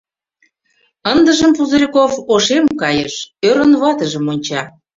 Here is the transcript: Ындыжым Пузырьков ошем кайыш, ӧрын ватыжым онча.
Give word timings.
Ындыжым 1.11 1.51
Пузырьков 1.57 2.11
ошем 2.33 2.65
кайыш, 2.81 3.13
ӧрын 3.49 3.73
ватыжым 3.81 4.25
онча. 4.33 4.61